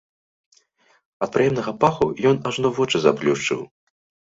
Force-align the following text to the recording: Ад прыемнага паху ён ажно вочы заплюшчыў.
Ад 1.25 1.29
прыемнага 1.35 1.71
паху 1.85 2.09
ён 2.31 2.35
ажно 2.53 2.73
вочы 2.81 2.97
заплюшчыў. 3.07 3.65